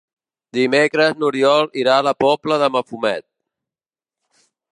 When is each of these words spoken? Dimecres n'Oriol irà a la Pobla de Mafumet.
Dimecres 0.57 1.13
n'Oriol 1.19 1.69
irà 1.83 1.99
a 1.99 2.07
la 2.09 2.15
Pobla 2.25 2.59
de 2.65 2.71
Mafumet. 2.77 3.27